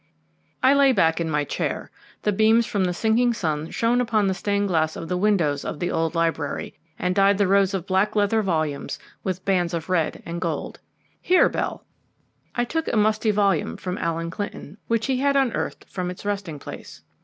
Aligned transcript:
I 0.63 0.73
lay 0.73 0.93
back 0.93 1.21
in 1.21 1.29
my 1.29 1.43
chair. 1.43 1.91
The 2.23 2.31
beams 2.31 2.65
from 2.65 2.85
the 2.85 2.91
sinking 2.91 3.35
sun 3.35 3.69
shone 3.69 4.03
through 4.03 4.27
the 4.27 4.33
stained 4.33 4.67
glass 4.67 4.95
of 4.95 5.09
the 5.09 5.15
windows 5.15 5.63
of 5.63 5.79
the 5.79 5.91
old 5.91 6.15
library, 6.15 6.73
and 6.97 7.13
dyed 7.13 7.37
the 7.37 7.45
rows 7.45 7.75
of 7.75 7.85
black 7.85 8.15
leather 8.15 8.41
volumes 8.41 8.97
with 9.23 9.45
bands 9.45 9.75
of 9.75 9.89
red 9.89 10.23
and 10.25 10.41
yellow. 10.43 10.73
"Here, 11.21 11.49
Bell!" 11.49 11.85
I 12.55 12.63
took 12.65 12.91
a 12.91 12.97
musty 12.97 13.29
volume 13.29 13.77
from 13.77 13.99
Allen 13.99 14.31
Clinton, 14.31 14.79
which 14.87 15.05
he 15.05 15.17
had 15.19 15.35
unearthed 15.35 15.85
from 15.87 16.09
its 16.09 16.25
resting 16.25 16.57
place. 16.57 17.03